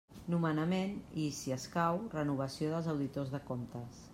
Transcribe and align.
Nomenament 0.33 0.95
i, 1.23 1.27
si 1.41 1.53
escau, 1.57 1.99
renovació 2.17 2.73
dels 2.73 2.91
auditors 2.95 3.33
de 3.37 3.43
comptes. 3.53 4.03